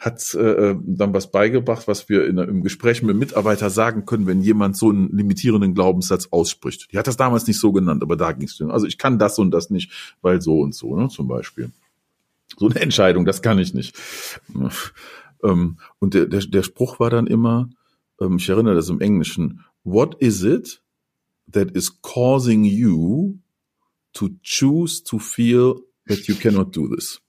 hat 0.00 0.34
äh, 0.34 0.74
dann 0.84 1.14
was 1.14 1.30
beigebracht, 1.30 1.86
was 1.86 2.08
wir 2.08 2.26
in, 2.26 2.36
im 2.36 2.64
Gespräch 2.64 3.04
mit 3.04 3.16
Mitarbeiter 3.16 3.70
sagen 3.70 4.04
können, 4.04 4.26
wenn 4.26 4.42
jemand 4.42 4.76
so 4.76 4.90
einen 4.90 5.16
limitierenden 5.16 5.74
Glaubenssatz 5.74 6.26
ausspricht. 6.32 6.92
Die 6.92 6.98
hat 6.98 7.06
das 7.06 7.16
damals 7.16 7.46
nicht 7.46 7.60
so 7.60 7.70
genannt, 7.70 8.02
aber 8.02 8.16
da 8.16 8.32
ging 8.32 8.48
es. 8.48 8.60
Also 8.68 8.86
ich 8.86 8.98
kann 8.98 9.20
das 9.20 9.38
und 9.38 9.52
das 9.52 9.70
nicht, 9.70 9.92
weil 10.20 10.42
so 10.42 10.58
und 10.58 10.74
so, 10.74 10.96
ne, 10.96 11.08
zum 11.08 11.28
Beispiel. 11.28 11.70
So 12.58 12.68
eine 12.68 12.80
Entscheidung, 12.80 13.24
das 13.24 13.42
kann 13.42 13.60
ich 13.60 13.74
nicht. 13.74 13.96
Ähm, 15.42 15.78
und 15.98 16.14
der, 16.14 16.26
der, 16.26 16.40
der 16.40 16.62
Spruch 16.62 17.00
war 17.00 17.10
dann 17.10 17.26
immer, 17.26 17.70
ähm, 18.20 18.36
ich 18.36 18.48
erinnere 18.48 18.74
das 18.74 18.88
im 18.88 19.00
Englischen, 19.00 19.64
what 19.84 20.20
is 20.20 20.42
it 20.42 20.82
that 21.50 21.72
is 21.72 22.00
causing 22.02 22.64
you 22.64 23.38
to 24.12 24.30
choose 24.42 25.02
to 25.04 25.18
feel 25.18 25.82
that 26.06 26.26
you 26.26 26.34
cannot 26.34 26.74
do 26.76 26.88
this? 26.88 27.20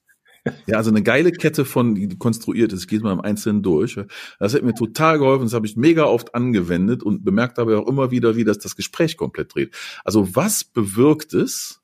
Ja, 0.66 0.76
also 0.76 0.90
eine 0.90 1.02
geile 1.02 1.32
Kette 1.32 1.64
von, 1.64 1.94
die 1.94 2.18
konstruiert 2.18 2.74
ist. 2.74 2.82
Ich 2.82 2.88
gehe 2.88 3.00
mal 3.00 3.14
im 3.14 3.20
Einzelnen 3.22 3.62
durch. 3.62 3.98
Das 4.38 4.52
hat 4.52 4.62
mir 4.62 4.74
total 4.74 5.18
geholfen. 5.18 5.44
Das 5.44 5.54
habe 5.54 5.66
ich 5.66 5.74
mega 5.74 6.04
oft 6.04 6.34
angewendet 6.34 7.02
und 7.02 7.24
bemerkt 7.24 7.58
aber 7.58 7.78
auch 7.78 7.88
immer 7.88 8.10
wieder, 8.10 8.36
wie 8.36 8.44
das 8.44 8.58
das 8.58 8.76
Gespräch 8.76 9.16
komplett 9.16 9.54
dreht. 9.54 9.74
Also 10.04 10.36
was 10.36 10.62
bewirkt 10.62 11.32
es, 11.32 11.80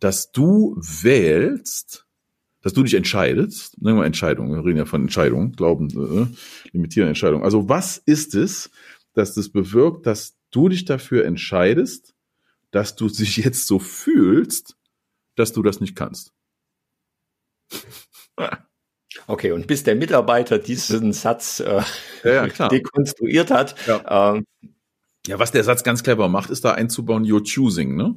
dass 0.00 0.32
du 0.32 0.76
wählst, 0.76 2.06
dass 2.62 2.72
du 2.72 2.82
dich 2.82 2.94
entscheidest, 2.94 3.80
nehmen 3.82 3.98
wir 3.98 4.06
Entscheidung, 4.06 4.54
wir 4.54 4.64
reden 4.64 4.78
ja 4.78 4.84
von 4.84 5.02
Entscheidungen, 5.02 5.52
Glauben, 5.52 5.88
äh, 5.90 6.26
limitieren 6.72 7.08
Entscheidungen. 7.08 7.44
Also 7.44 7.68
was 7.68 7.98
ist 7.98 8.34
es, 8.34 8.70
dass 9.14 9.34
das 9.34 9.50
bewirkt, 9.50 10.06
dass 10.06 10.36
du 10.50 10.68
dich 10.68 10.84
dafür 10.84 11.24
entscheidest, 11.24 12.14
dass 12.70 12.96
du 12.96 13.08
dich 13.08 13.36
jetzt 13.36 13.66
so 13.66 13.78
fühlst, 13.78 14.76
dass 15.34 15.52
du 15.52 15.62
das 15.62 15.80
nicht 15.80 15.96
kannst? 15.96 16.32
Okay, 19.26 19.52
und 19.52 19.66
bis 19.66 19.82
der 19.82 19.94
Mitarbeiter 19.94 20.58
diesen 20.58 21.12
Satz 21.12 21.60
äh, 21.60 21.82
ja, 22.24 22.46
ja, 22.46 22.68
dekonstruiert 22.68 23.50
hat. 23.50 23.74
Ja. 23.86 24.34
Ähm, 24.34 24.46
ja, 25.26 25.38
was 25.38 25.52
der 25.52 25.64
Satz 25.64 25.84
ganz 25.84 26.02
clever 26.02 26.28
macht, 26.28 26.50
ist 26.50 26.64
da 26.64 26.72
einzubauen, 26.72 27.24
you're 27.24 27.44
choosing, 27.44 27.94
ne? 27.94 28.14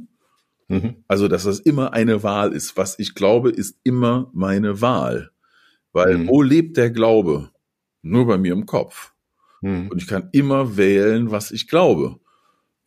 Mhm. 0.67 1.03
Also, 1.07 1.27
dass 1.27 1.43
das 1.43 1.59
immer 1.59 1.93
eine 1.93 2.23
Wahl 2.23 2.53
ist. 2.53 2.77
Was 2.77 2.97
ich 2.99 3.15
glaube, 3.15 3.51
ist 3.51 3.77
immer 3.83 4.31
meine 4.33 4.81
Wahl. 4.81 5.31
Weil 5.93 6.17
mhm. 6.17 6.27
wo 6.27 6.41
lebt 6.41 6.77
der 6.77 6.91
Glaube? 6.91 7.51
Nur 8.01 8.27
bei 8.27 8.37
mir 8.37 8.53
im 8.53 8.65
Kopf. 8.65 9.13
Mhm. 9.61 9.89
Und 9.89 10.01
ich 10.01 10.07
kann 10.07 10.29
immer 10.31 10.77
wählen, 10.77 11.31
was 11.31 11.51
ich 11.51 11.67
glaube. 11.67 12.19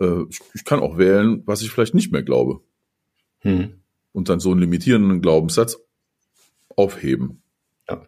Äh, 0.00 0.24
ich, 0.54 0.64
kann 0.64 0.80
auch 0.80 0.98
wählen, 0.98 1.42
was 1.46 1.62
ich 1.62 1.70
vielleicht 1.70 1.94
nicht 1.94 2.12
mehr 2.12 2.22
glaube. 2.22 2.60
Mhm. 3.42 3.80
Und 4.12 4.28
dann 4.28 4.40
so 4.40 4.50
einen 4.50 4.60
limitierenden 4.60 5.20
Glaubenssatz 5.20 5.78
aufheben. 6.76 7.42
Ja. 7.88 8.06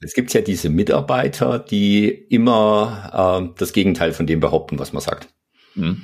Es 0.00 0.14
gibt 0.14 0.32
ja 0.32 0.40
diese 0.40 0.70
Mitarbeiter, 0.70 1.58
die 1.58 2.08
immer 2.08 3.42
äh, 3.42 3.54
das 3.58 3.72
Gegenteil 3.72 4.12
von 4.12 4.26
dem 4.26 4.40
behaupten, 4.40 4.78
was 4.78 4.92
man 4.92 5.02
sagt. 5.02 5.32
Mhm. 5.74 6.02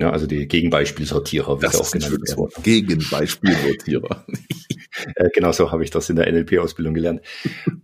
Ja, 0.00 0.10
also 0.10 0.26
die 0.26 0.46
Gegenbeispielsortierer, 0.46 1.58
wie 1.58 1.66
das 1.66 1.80
auch 1.80 1.90
genannt 1.90 2.12
wird. 2.12 2.62
Gegenbeispielsortierer. 2.62 4.26
Äh, 5.14 5.28
genau 5.32 5.52
so 5.52 5.70
habe 5.70 5.84
ich 5.84 5.90
das 5.90 6.10
in 6.10 6.16
der 6.16 6.26
NLP-Ausbildung 6.32 6.92
gelernt. 6.92 7.20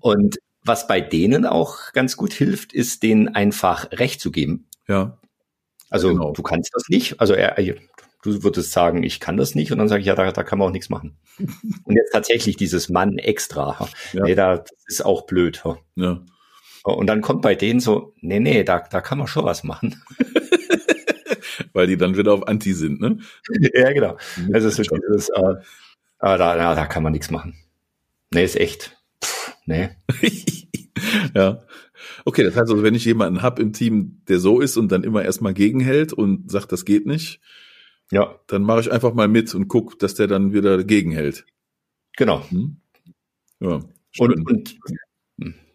Und 0.00 0.38
was 0.64 0.88
bei 0.88 1.00
denen 1.00 1.46
auch 1.46 1.92
ganz 1.92 2.16
gut 2.16 2.32
hilft, 2.32 2.72
ist 2.72 3.04
denen 3.04 3.28
einfach 3.28 3.92
Recht 3.92 4.20
zu 4.20 4.32
geben. 4.32 4.66
Ja. 4.88 5.18
Also 5.90 6.08
genau. 6.08 6.32
du 6.32 6.42
kannst 6.42 6.74
das 6.74 6.88
nicht. 6.88 7.20
Also 7.20 7.34
er, 7.34 7.56
du 8.24 8.42
würdest 8.42 8.72
sagen, 8.72 9.02
ich 9.02 9.20
kann 9.20 9.36
das 9.36 9.54
nicht. 9.54 9.70
Und 9.70 9.78
dann 9.78 9.88
sage 9.88 10.00
ich, 10.00 10.06
ja, 10.06 10.14
da, 10.14 10.32
da 10.32 10.42
kann 10.42 10.58
man 10.58 10.68
auch 10.68 10.72
nichts 10.72 10.88
machen. 10.88 11.18
Und 11.38 11.94
jetzt 11.94 12.12
tatsächlich 12.12 12.56
dieses 12.56 12.88
Mann 12.88 13.18
extra. 13.18 13.88
Ja. 14.12 14.24
Nee, 14.24 14.34
da, 14.34 14.56
das 14.56 14.70
ist 14.86 15.04
auch 15.04 15.26
blöd. 15.26 15.62
Ja. 15.94 16.22
Und 16.82 17.06
dann 17.06 17.20
kommt 17.20 17.42
bei 17.42 17.54
denen 17.54 17.80
so, 17.80 18.14
nee, 18.20 18.40
nee, 18.40 18.64
da, 18.64 18.80
da 18.80 19.00
kann 19.00 19.18
man 19.18 19.26
schon 19.26 19.44
was 19.44 19.62
machen. 19.62 20.02
weil 21.74 21.86
die 21.86 21.98
dann 21.98 22.16
wieder 22.16 22.32
auf 22.32 22.48
Anti 22.48 22.72
sind, 22.72 23.00
ne? 23.00 23.18
ja, 23.74 23.92
genau. 23.92 24.16
Also 24.52 24.68
es 24.68 24.78
ist 24.78 24.90
dieses, 24.90 25.28
äh, 25.28 25.56
aber 26.18 26.38
da, 26.38 26.56
da, 26.56 26.74
da 26.74 26.86
kann 26.86 27.02
man 27.02 27.12
nichts 27.12 27.30
machen. 27.30 27.54
Nee, 28.32 28.44
ist 28.44 28.56
echt. 28.56 28.96
Pff, 29.22 29.52
nee. 29.66 29.90
ja. 31.34 31.62
Okay, 32.24 32.42
das 32.44 32.54
heißt 32.54 32.70
also, 32.70 32.82
wenn 32.82 32.94
ich 32.94 33.04
jemanden 33.04 33.42
hab 33.42 33.58
im 33.58 33.72
Team, 33.72 34.22
der 34.28 34.38
so 34.38 34.60
ist 34.60 34.78
und 34.78 34.90
dann 34.90 35.04
immer 35.04 35.22
erstmal 35.22 35.52
gegenhält 35.52 36.12
und 36.12 36.50
sagt, 36.50 36.72
das 36.72 36.84
geht 36.84 37.06
nicht, 37.06 37.40
ja, 38.10 38.38
dann 38.46 38.62
mache 38.62 38.80
ich 38.80 38.92
einfach 38.92 39.12
mal 39.12 39.28
mit 39.28 39.54
und 39.54 39.68
guck, 39.68 39.98
dass 39.98 40.14
der 40.14 40.26
dann 40.26 40.52
wieder 40.52 40.82
gegenhält. 40.84 41.44
Genau. 42.16 42.48
Hm? 42.48 42.76
Ja. 43.60 43.80
Und, 44.18 44.48
und 44.48 44.78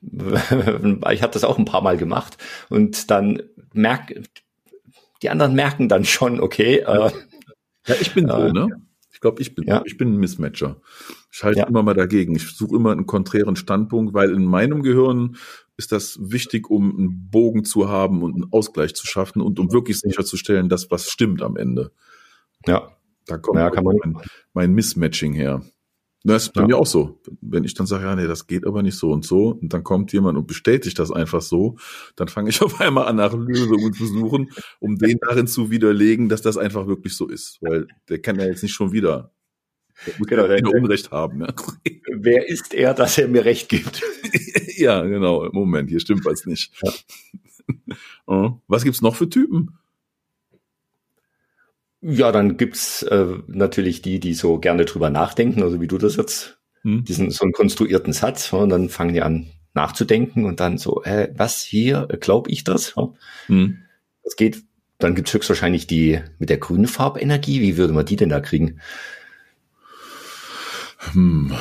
ich 1.11 1.21
habe 1.21 1.33
das 1.33 1.43
auch 1.43 1.57
ein 1.57 1.65
paar 1.65 1.81
Mal 1.81 1.97
gemacht 1.97 2.37
und 2.69 3.11
dann 3.11 3.43
merk, 3.73 4.13
die 5.21 5.29
anderen 5.29 5.55
merken 5.55 5.89
dann 5.89 6.05
schon, 6.05 6.39
okay. 6.39 6.77
Äh, 6.77 7.11
ja, 7.87 7.95
ich 7.99 8.13
bin 8.13 8.27
so, 8.27 8.35
äh, 8.35 8.51
ne? 8.51 8.69
Ich 9.11 9.21
glaube, 9.21 9.41
ich 9.41 9.53
bin, 9.53 9.67
ja. 9.67 9.81
ich 9.85 9.97
bin 9.97 10.13
ein 10.13 10.17
Mismatcher. 10.17 10.79
Ich 11.29 11.43
halte 11.43 11.59
ja. 11.59 11.67
immer 11.67 11.83
mal 11.83 11.93
dagegen. 11.93 12.35
Ich 12.35 12.55
suche 12.55 12.75
immer 12.77 12.93
einen 12.93 13.05
konträren 13.05 13.57
Standpunkt, 13.57 14.13
weil 14.13 14.31
in 14.31 14.45
meinem 14.45 14.81
Gehirn 14.81 15.35
ist 15.75 15.91
das 15.91 16.17
wichtig, 16.21 16.69
um 16.69 16.97
einen 16.97 17.29
Bogen 17.29 17.65
zu 17.65 17.89
haben 17.89 18.23
und 18.23 18.35
einen 18.35 18.53
Ausgleich 18.53 18.95
zu 18.95 19.05
schaffen 19.05 19.41
und 19.41 19.59
um 19.59 19.73
wirklich 19.73 19.99
sicherzustellen, 19.99 20.69
dass 20.69 20.89
was 20.89 21.09
stimmt 21.09 21.41
am 21.41 21.57
Ende. 21.57 21.91
Ja. 22.65 22.95
Da 23.25 23.37
kommt 23.37 23.59
ja, 23.59 23.71
mein, 23.81 24.17
mein 24.53 24.73
Mismatching 24.73 25.33
her. 25.33 25.63
Das 26.23 26.43
ist 26.43 26.53
bei 26.53 26.61
ja. 26.61 26.67
mir 26.67 26.77
auch 26.77 26.85
so. 26.85 27.21
Wenn 27.41 27.63
ich 27.63 27.73
dann 27.73 27.87
sage, 27.87 28.03
ja, 28.03 28.15
nee, 28.15 28.27
das 28.27 28.45
geht 28.45 28.65
aber 28.67 28.83
nicht 28.83 28.97
so 28.97 29.11
und 29.11 29.25
so, 29.25 29.51
und 29.51 29.73
dann 29.73 29.83
kommt 29.83 30.11
jemand 30.11 30.37
und 30.37 30.47
bestätigt 30.47 30.99
das 30.99 31.11
einfach 31.11 31.41
so, 31.41 31.77
dann 32.15 32.27
fange 32.27 32.49
ich 32.49 32.61
auf 32.61 32.81
einmal 32.81 33.07
an, 33.07 33.15
nach 33.15 33.33
Lösungen 33.33 33.93
zu 33.93 34.05
suchen, 34.05 34.51
um 34.79 34.97
den 34.97 35.17
darin 35.21 35.47
zu 35.47 35.71
widerlegen, 35.71 36.27
dass 36.27 36.41
das 36.41 36.57
einfach 36.57 36.87
wirklich 36.87 37.15
so 37.15 37.27
ist. 37.27 37.59
Weil 37.61 37.87
der 38.09 38.21
kann 38.21 38.39
ja 38.39 38.45
jetzt 38.45 38.63
nicht 38.63 38.73
schon 38.73 38.91
wieder, 38.91 39.31
genau, 40.27 40.47
der, 40.47 40.61
Unrecht 40.67 41.11
haben. 41.11 41.39
Ne? 41.39 41.53
Wer 42.11 42.47
ist 42.49 42.73
er, 42.73 42.93
dass 42.93 43.17
er 43.17 43.27
mir 43.27 43.45
Recht 43.45 43.69
gibt? 43.69 44.01
ja, 44.77 45.01
genau. 45.03 45.49
Moment, 45.51 45.89
hier 45.89 45.99
stimmt 45.99 46.25
was 46.25 46.45
nicht. 46.45 46.73
Ja. 46.83 46.91
Oh. 48.25 48.61
Was 48.67 48.83
gibt's 48.83 49.01
noch 49.01 49.15
für 49.15 49.29
Typen? 49.29 49.77
Ja, 52.01 52.31
dann 52.31 52.55
gibt's 52.55 53.03
äh, 53.03 53.25
natürlich 53.47 54.01
die, 54.01 54.19
die 54.19 54.33
so 54.33 54.57
gerne 54.57 54.85
drüber 54.85 55.09
nachdenken, 55.09 55.63
also 55.63 55.81
wie 55.81 55.87
du 55.87 55.97
das 55.97 56.15
jetzt, 56.15 56.59
hm. 56.83 57.03
diesen 57.03 57.29
so 57.29 57.43
einen 57.43 57.51
konstruierten 57.51 58.13
Satz, 58.13 58.53
und 58.53 58.69
dann 58.69 58.89
fangen 58.89 59.13
die 59.13 59.21
an 59.21 59.47
nachzudenken 59.73 60.45
und 60.45 60.59
dann 60.59 60.77
so, 60.77 61.03
äh, 61.03 61.31
was 61.35 61.61
hier, 61.61 62.07
glaube 62.19 62.49
ich 62.51 62.63
das? 62.63 62.95
Hm. 63.47 63.79
Das 64.23 64.35
geht, 64.35 64.63
dann 64.97 65.13
gibt's 65.13 65.33
höchstwahrscheinlich 65.33 65.87
die 65.87 66.21
mit 66.39 66.49
der 66.49 66.57
grünen 66.57 66.87
Farbenergie, 66.87 67.61
wie 67.61 67.77
würde 67.77 67.93
man 67.93 68.05
die 68.05 68.15
denn 68.15 68.29
da 68.29 68.39
kriegen? 68.39 68.79
Hm. 71.11 71.53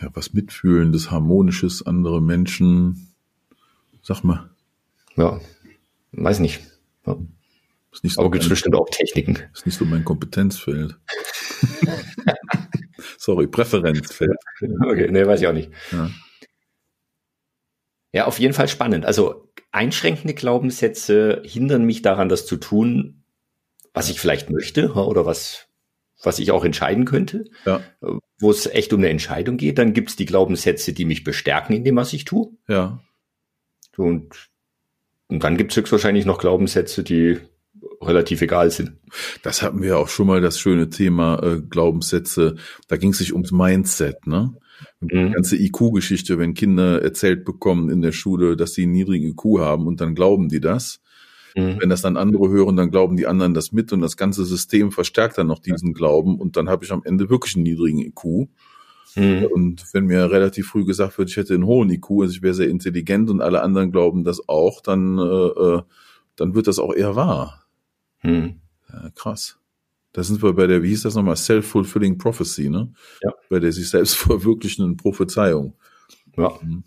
Ja, 0.00 0.08
was 0.14 0.32
Mitfühlendes, 0.32 1.10
Harmonisches, 1.10 1.84
andere 1.84 2.22
Menschen. 2.22 3.08
Sag 4.02 4.24
mal. 4.24 4.50
Ja, 5.16 5.40
weiß 6.12 6.38
nicht. 6.38 6.60
Ja. 7.06 7.16
Ist 7.92 8.04
nicht 8.04 8.14
so 8.14 8.20
Aber 8.20 8.30
gibt 8.30 8.44
es 8.44 8.48
bestimmt 8.48 8.76
auch 8.76 8.88
Techniken. 8.90 9.38
Ist 9.52 9.66
nicht 9.66 9.76
so 9.76 9.84
mein 9.84 10.04
Kompetenzfeld. 10.04 10.96
Sorry, 13.18 13.46
Präferenzfeld. 13.46 14.36
Okay, 14.60 15.08
nee, 15.10 15.26
weiß 15.26 15.40
ich 15.40 15.46
auch 15.46 15.52
nicht. 15.52 15.70
Ja. 15.92 16.10
ja, 18.12 18.26
auf 18.26 18.38
jeden 18.38 18.54
Fall 18.54 18.68
spannend. 18.68 19.06
Also 19.06 19.50
einschränkende 19.72 20.34
Glaubenssätze 20.34 21.42
hindern 21.44 21.84
mich 21.84 22.02
daran, 22.02 22.28
das 22.28 22.46
zu 22.46 22.56
tun, 22.56 23.24
was 23.92 24.08
ich 24.08 24.20
vielleicht 24.20 24.50
möchte 24.50 24.92
oder 24.92 25.26
was, 25.26 25.68
was 26.22 26.38
ich 26.38 26.52
auch 26.52 26.64
entscheiden 26.64 27.04
könnte. 27.04 27.44
Ja. 27.64 27.82
Wo 28.38 28.50
es 28.50 28.66
echt 28.66 28.92
um 28.92 29.00
eine 29.00 29.10
Entscheidung 29.10 29.56
geht. 29.56 29.78
Dann 29.78 29.92
gibt 29.92 30.10
es 30.10 30.16
die 30.16 30.26
Glaubenssätze, 30.26 30.92
die 30.92 31.04
mich 31.04 31.24
bestärken 31.24 31.74
in 31.74 31.84
dem, 31.84 31.96
was 31.96 32.12
ich 32.12 32.24
tue. 32.24 32.52
Ja. 32.68 33.00
Und 33.96 34.48
Und 35.28 35.44
dann 35.44 35.56
gibt 35.56 35.72
es 35.72 35.76
höchstwahrscheinlich 35.76 36.24
noch 36.24 36.38
Glaubenssätze, 36.38 37.02
die 37.02 37.38
relativ 38.00 38.42
egal 38.42 38.70
sind. 38.70 38.92
Das 39.42 39.62
hatten 39.62 39.82
wir 39.82 39.98
auch 39.98 40.08
schon 40.08 40.26
mal, 40.26 40.40
das 40.40 40.58
schöne 40.58 40.90
Thema 40.90 41.42
äh, 41.42 41.60
Glaubenssätze. 41.60 42.56
Da 42.88 42.96
ging 42.96 43.10
es 43.10 43.18
sich 43.18 43.32
ums 43.32 43.52
Mindset, 43.52 44.26
ne? 44.26 44.54
Die 45.00 45.14
mhm. 45.14 45.32
ganze 45.32 45.56
IQ-Geschichte, 45.56 46.38
wenn 46.38 46.54
Kinder 46.54 47.02
erzählt 47.02 47.44
bekommen 47.44 47.90
in 47.90 48.02
der 48.02 48.12
Schule, 48.12 48.56
dass 48.56 48.72
sie 48.74 48.84
einen 48.84 48.92
niedrigen 48.92 49.30
IQ 49.32 49.58
haben 49.58 49.86
und 49.86 50.00
dann 50.00 50.14
glauben 50.14 50.48
die 50.48 50.60
das. 50.60 51.00
Mhm. 51.54 51.76
Wenn 51.80 51.88
das 51.88 52.02
dann 52.02 52.16
andere 52.16 52.48
hören, 52.48 52.76
dann 52.76 52.90
glauben 52.90 53.16
die 53.16 53.26
anderen 53.26 53.54
das 53.54 53.72
mit 53.72 53.92
und 53.92 54.00
das 54.00 54.16
ganze 54.16 54.44
System 54.44 54.92
verstärkt 54.92 55.38
dann 55.38 55.48
noch 55.48 55.58
diesen 55.58 55.92
Glauben 55.92 56.38
und 56.38 56.56
dann 56.56 56.68
habe 56.68 56.84
ich 56.84 56.92
am 56.92 57.02
Ende 57.04 57.28
wirklich 57.28 57.56
einen 57.56 57.64
niedrigen 57.64 57.98
IQ. 57.98 58.48
Mhm. 59.16 59.46
Und 59.52 59.84
wenn 59.92 60.06
mir 60.06 60.30
relativ 60.30 60.68
früh 60.68 60.84
gesagt 60.84 61.18
wird, 61.18 61.30
ich 61.30 61.36
hätte 61.36 61.54
einen 61.54 61.66
hohen 61.66 61.90
IQ, 61.90 62.10
also 62.22 62.32
ich 62.32 62.42
wäre 62.42 62.54
sehr 62.54 62.68
intelligent 62.68 63.30
und 63.30 63.40
alle 63.40 63.62
anderen 63.62 63.90
glauben 63.90 64.24
das 64.24 64.48
auch, 64.48 64.80
dann, 64.80 65.18
äh, 65.18 65.22
äh 65.22 65.82
dann 66.36 66.54
wird 66.54 66.68
das 66.68 66.78
auch 66.78 66.94
eher 66.94 67.16
wahr. 67.16 67.59
Mhm. 68.22 68.60
Ja, 68.92 69.10
krass. 69.14 69.58
Da 70.12 70.24
sind 70.24 70.42
wir 70.42 70.52
bei 70.52 70.66
der, 70.66 70.82
wie 70.82 70.88
hieß 70.88 71.02
das 71.02 71.14
nochmal, 71.14 71.36
Self-Fulfilling 71.36 72.18
Prophecy, 72.18 72.68
ne? 72.68 72.92
Ja. 73.22 73.32
Bei 73.48 73.60
der 73.60 73.72
sich 73.72 73.88
selbst 73.88 74.14
verwirklichenden 74.16 74.96
Prophezeiung. 74.96 75.74
Ja. 76.36 76.58
Mhm. 76.62 76.84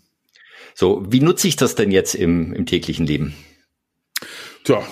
So, 0.74 1.04
wie 1.08 1.20
nutze 1.20 1.48
ich 1.48 1.56
das 1.56 1.74
denn 1.74 1.90
jetzt 1.90 2.14
im, 2.14 2.52
im 2.52 2.66
täglichen 2.66 3.06
Leben? 3.06 3.34
Tja, 4.64 4.82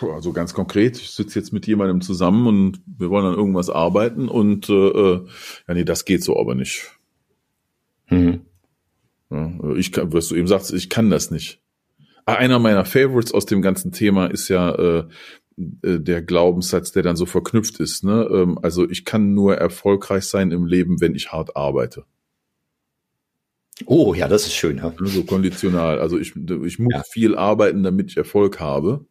also 0.00 0.32
ganz 0.32 0.54
konkret, 0.54 0.98
ich 0.98 1.10
sitze 1.10 1.38
jetzt 1.38 1.52
mit 1.52 1.66
jemandem 1.66 2.00
zusammen 2.00 2.46
und 2.46 2.80
wir 2.86 3.10
wollen 3.10 3.26
an 3.26 3.34
irgendwas 3.34 3.70
arbeiten 3.70 4.28
und 4.28 4.68
äh, 4.68 4.72
äh 4.72 5.26
ja, 5.68 5.74
nee, 5.74 5.84
das 5.84 6.04
geht 6.04 6.22
so 6.22 6.38
aber 6.38 6.54
nicht. 6.54 6.90
Mhm. 8.08 8.42
Ja, 9.30 9.52
ich 9.76 9.92
kann, 9.92 10.12
was 10.12 10.28
du 10.28 10.36
eben 10.36 10.46
sagst, 10.46 10.72
ich 10.72 10.88
kann 10.88 11.10
das 11.10 11.30
nicht. 11.30 11.60
Ah, 12.24 12.34
einer 12.34 12.58
meiner 12.58 12.84
Favorites 12.84 13.32
aus 13.32 13.46
dem 13.46 13.62
ganzen 13.62 13.92
Thema 13.92 14.26
ist 14.26 14.48
ja 14.48 14.70
äh, 14.74 14.98
äh, 14.98 15.04
der 15.56 16.22
Glaubenssatz, 16.22 16.92
der 16.92 17.02
dann 17.02 17.16
so 17.16 17.24
verknüpft 17.24 17.80
ist. 17.80 18.04
Ne? 18.04 18.28
Ähm, 18.30 18.58
also 18.62 18.88
ich 18.88 19.04
kann 19.04 19.34
nur 19.34 19.56
erfolgreich 19.56 20.24
sein 20.24 20.50
im 20.50 20.66
Leben, 20.66 21.00
wenn 21.00 21.14
ich 21.14 21.32
hart 21.32 21.56
arbeite. 21.56 22.04
Oh, 23.84 24.14
ja, 24.14 24.28
das 24.28 24.46
ist 24.46 24.54
schön. 24.54 24.78
Ja. 24.78 24.92
So 24.98 25.24
konditional. 25.24 25.98
Also 25.98 26.18
ich, 26.18 26.34
ich 26.36 26.78
muss 26.78 26.94
ja. 26.94 27.02
viel 27.02 27.36
arbeiten, 27.36 27.82
damit 27.82 28.10
ich 28.10 28.16
Erfolg 28.16 28.60
habe. 28.60 29.06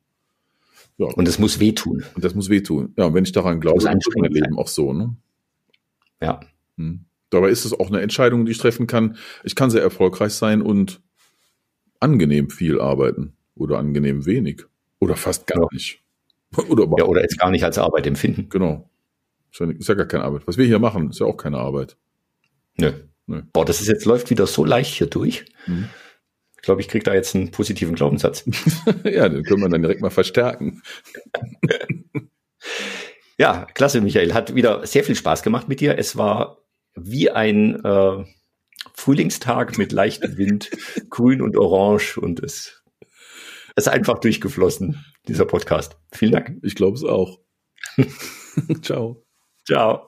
Ja. 0.98 1.08
Und 1.08 1.28
es 1.28 1.40
muss 1.40 1.60
wehtun. 1.60 2.04
Und 2.16 2.24
das 2.24 2.36
muss 2.36 2.50
wehtun. 2.50 2.94
Ja, 2.98 3.06
und 3.06 3.14
wenn 3.14 3.25
ich 3.25 3.32
daran 3.32 3.60
glaube, 3.60 3.84
dann 3.84 3.98
ist 3.98 4.10
mein 4.16 4.32
Leben 4.32 4.58
auch 4.58 4.68
so. 4.68 4.94
Ne? 4.94 5.16
Ja. 6.22 6.40
Hm. 6.78 7.06
Dabei 7.30 7.50
ist 7.50 7.66
es 7.66 7.74
auch 7.74 7.88
eine 7.88 8.02
Entscheidung, 8.02 8.46
die 8.46 8.52
ich 8.52 8.58
treffen 8.60 8.88
kann. 8.88 9.18
Ich 9.44 9.56
kann 9.56 9.70
sehr 9.70 9.82
erfolgreich 9.82 10.34
sein 10.34 10.62
und 10.62 11.02
angenehm 12.00 12.50
viel 12.50 12.80
arbeiten 12.80 13.34
oder 13.56 13.78
angenehm 13.78 14.25
wenig 14.25 14.64
oder 15.00 15.16
fast 15.16 15.48
gar 15.48 15.64
ja. 15.64 15.68
nicht. 15.72 16.05
Oder, 16.70 16.86
ja, 16.98 17.06
oder 17.06 17.22
jetzt 17.22 17.40
gar 17.40 17.52
nicht 17.52 17.64
als 17.64 17.78
Arbeit 17.78 18.08
empfinden. 18.08 18.50
Genau. 18.50 18.90
Ist 19.52 19.88
ja 19.88 19.96
gar 19.96 20.06
keine 20.06 20.24
Arbeit. 20.24 20.48
Was 20.48 20.58
wir 20.58 20.66
hier 20.66 20.80
machen, 20.80 21.10
ist 21.10 21.20
ja 21.20 21.26
auch 21.26 21.38
keine 21.38 21.58
Arbeit. 21.58 21.98
Nö. 22.78 22.92
Nö. 23.28 23.42
Boah, 23.54 23.66
das 23.66 23.82
ist 23.82 23.88
jetzt 23.88 24.06
läuft 24.06 24.30
wieder 24.30 24.48
so 24.48 24.66
leicht 24.66 24.94
hier 24.94 25.08
durch. 25.08 25.46
Mhm. 25.66 25.90
Ich 26.56 26.62
glaube, 26.62 26.82
ich 26.82 26.88
kriege 26.88 27.04
da 27.04 27.14
jetzt 27.14 27.36
einen 27.36 27.52
positiven 27.52 27.96
Glaubenssatz. 27.96 28.44
ja, 29.04 29.30
den 29.30 29.44
können 29.44 29.62
wir 29.62 29.70
dann 29.70 29.82
direkt 29.82 30.02
mal 30.02 30.10
verstärken. 30.10 30.82
ja, 33.38 33.66
klasse, 33.74 34.02
Michael. 34.02 34.34
Hat 34.34 34.56
wieder 34.56 34.86
sehr 34.86 35.04
viel 35.04 35.16
Spaß 35.16 35.44
gemacht 35.44 35.70
mit 35.70 35.80
dir. 35.80 35.98
Es 35.98 36.18
war 36.18 36.58
wie 36.96 37.30
ein 37.30 37.84
äh, 37.84 38.26
Frühlingstag 38.94 39.78
mit 39.78 39.92
leichtem 39.92 40.38
Wind, 40.38 40.70
grün 41.10 41.42
und 41.42 41.58
orange 41.58 42.18
und 42.18 42.42
es 42.42 42.84
ist 43.76 43.90
einfach 43.90 44.20
durchgeflossen, 44.20 45.06
dieser 45.27 45.46
Podcast. 45.46 45.98
Vielen 46.12 46.32
Dank. 46.32 46.58
Ich 46.63 46.75
glaube 46.75 46.98
es 46.98 47.03
auch. 47.03 47.39
Ciao. 48.82 49.24
Ciao. 49.65 50.08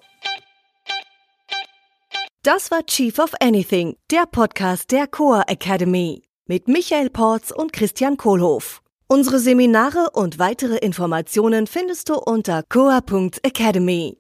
Das 2.44 2.72
war 2.72 2.86
Chief 2.86 3.18
of 3.20 3.32
Anything, 3.42 3.98
der 4.10 4.26
Podcast 4.26 4.92
der 4.92 5.08
Coa 5.08 5.44
Academy 5.48 6.22
mit 6.48 6.68
Michael 6.68 7.10
Porz 7.10 7.52
und 7.52 7.74
Christian 7.74 8.16
Kohlhoff. 8.16 8.82
Unsere 9.08 9.40
Seminare 9.40 10.12
und 10.14 10.40
weitere 10.40 10.78
Informationen 10.78 11.68
findest 11.68 12.10
du 12.10 12.16
unter 12.16 12.64
coa.academy. 12.64 14.18